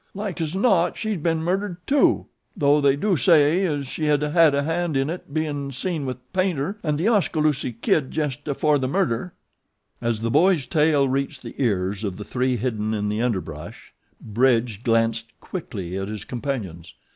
Like 0.15 0.41
es 0.41 0.55
not 0.55 0.97
she's 0.97 1.19
been 1.19 1.43
murdered 1.43 1.77
too, 1.85 2.25
though 2.57 2.81
they 2.81 2.95
do 2.95 3.15
say 3.15 3.63
as 3.67 3.85
she 3.85 4.05
had 4.05 4.23
a 4.23 4.31
hand 4.63 4.97
in 4.97 5.11
it, 5.11 5.31
bein' 5.31 5.69
seen 5.71 6.07
with 6.07 6.17
Paynter 6.33 6.79
an' 6.81 6.95
The 6.95 7.07
Oskaloosie 7.07 7.73
Kid 7.73 8.09
jest 8.09 8.47
afore 8.47 8.79
the 8.79 8.87
murder." 8.87 9.35
As 10.01 10.21
the 10.21 10.31
boy's 10.31 10.65
tale 10.65 11.07
reached 11.07 11.43
the 11.43 11.53
ears 11.61 12.03
of 12.03 12.17
the 12.17 12.23
three 12.23 12.55
hidden 12.57 12.95
in 12.95 13.09
the 13.09 13.21
underbrush 13.21 13.93
Bridge 14.19 14.81
glanced 14.81 15.39
quickly 15.39 15.95
at 15.99 16.07
his 16.07 16.25
companions. 16.25 16.95